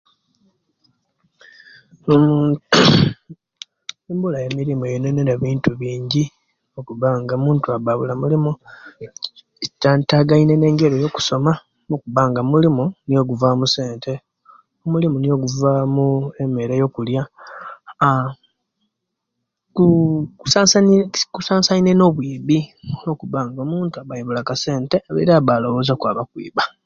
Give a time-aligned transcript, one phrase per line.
[2.09, 2.53] Mmm
[4.11, 6.23] embula yemirimo eyonenele ebintu bingi
[6.79, 8.51] okubanga omuntu aba'wula mirimo
[9.59, 11.51] bitatagaine nengeri yo kosoma
[12.41, 14.13] omulimo nigwo oguvaamu esente,
[14.83, 16.05] omulimo nigwo oguvaamu
[16.43, 17.21] emere yokulya
[18.07, 18.29] aah
[19.73, 20.95] kuu kusansai
[21.33, 22.59] kusasaine no'bwibi
[23.03, 26.63] lwakuba nti omuntu aba awula kasente era aba alowozya okwaba okwiba.